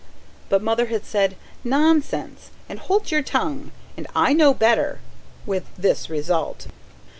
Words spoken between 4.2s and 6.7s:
know better," with this result.